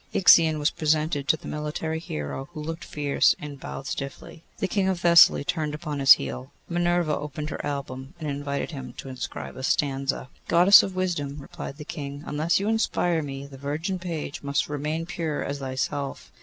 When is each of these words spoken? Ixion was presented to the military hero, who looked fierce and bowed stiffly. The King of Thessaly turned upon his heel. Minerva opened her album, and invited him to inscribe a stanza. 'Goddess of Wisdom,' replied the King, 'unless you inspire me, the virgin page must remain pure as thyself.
Ixion 0.13 0.57
was 0.57 0.71
presented 0.71 1.27
to 1.27 1.37
the 1.37 1.47
military 1.47 1.99
hero, 1.99 2.49
who 2.53 2.59
looked 2.63 2.83
fierce 2.83 3.35
and 3.39 3.59
bowed 3.59 3.85
stiffly. 3.85 4.41
The 4.57 4.67
King 4.67 4.87
of 4.89 4.99
Thessaly 5.01 5.43
turned 5.43 5.75
upon 5.75 5.99
his 5.99 6.13
heel. 6.13 6.49
Minerva 6.67 7.15
opened 7.15 7.51
her 7.51 7.63
album, 7.63 8.15
and 8.19 8.27
invited 8.27 8.71
him 8.71 8.93
to 8.93 9.09
inscribe 9.09 9.55
a 9.57 9.61
stanza. 9.61 10.27
'Goddess 10.47 10.81
of 10.81 10.95
Wisdom,' 10.95 11.37
replied 11.39 11.77
the 11.77 11.85
King, 11.85 12.23
'unless 12.25 12.59
you 12.59 12.67
inspire 12.67 13.21
me, 13.21 13.45
the 13.45 13.59
virgin 13.59 13.99
page 13.99 14.41
must 14.41 14.67
remain 14.67 15.05
pure 15.05 15.43
as 15.43 15.59
thyself. 15.59 16.31